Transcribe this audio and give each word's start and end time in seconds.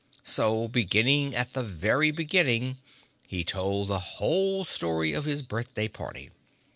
So 0.23 0.67
beginning 0.67 1.35
at 1.35 1.53
the 1.53 1.61
very 1.61 2.09
beginning 2.09 2.79
he 3.27 3.43
told 3.43 3.87
the 3.87 3.99
whole 3.99 4.65
story 4.65 5.13
of 5.13 5.25
his 5.25 5.43
birthday 5.43 5.87
party. 5.89 6.31